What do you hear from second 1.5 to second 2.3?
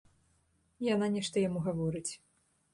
гаворыць.